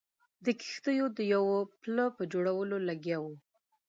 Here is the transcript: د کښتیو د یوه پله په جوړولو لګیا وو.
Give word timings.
د 0.45 0.47
کښتیو 0.59 1.05
د 1.17 1.19
یوه 1.33 1.57
پله 1.81 2.05
په 2.17 2.23
جوړولو 2.33 2.75
لګیا 2.89 3.17
وو. 3.21 3.33